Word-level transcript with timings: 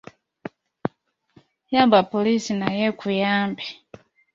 Yamba 1.73 1.99
poliisi 2.11 2.51
nayo 2.59 2.81
ekuyambe. 2.91 3.65